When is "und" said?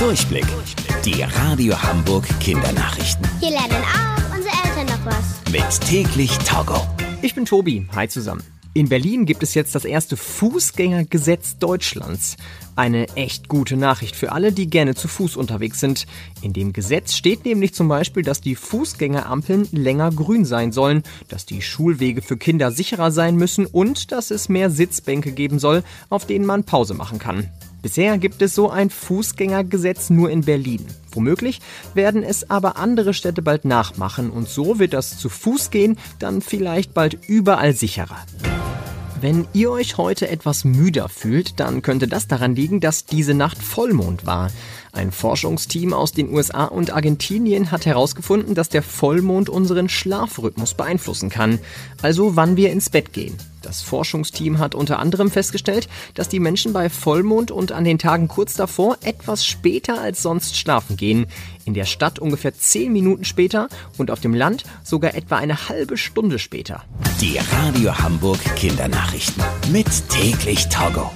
23.66-24.12, 34.30-34.48, 46.64-46.92, 57.52-57.70, 63.96-64.10